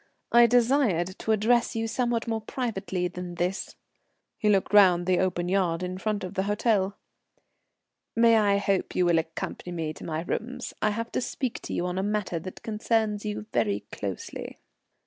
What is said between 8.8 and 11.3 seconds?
you will accompany me to my rooms? I have to